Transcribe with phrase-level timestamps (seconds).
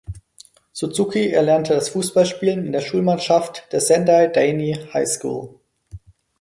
[0.73, 5.59] Suzuki erlernte das Fußballspielen in der Schulmannschaft der "Sendai Daini High School".